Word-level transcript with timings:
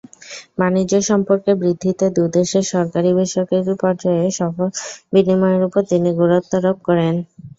বাণিজ্য 0.59 0.93
সম্পর্ক 1.09 1.45
বৃদ্ধিতে 1.61 2.05
দুদেশের 2.17 2.65
সরকারি-বেসরকারি 2.71 3.73
পর্যায়ে 3.81 4.25
সফর 4.37 4.67
বিনিময়ের 5.13 5.61
ওপর 5.67 5.81
তিনি 5.91 6.09
গুরুত্বারোপ 6.19 6.77
করেন। 6.87 7.15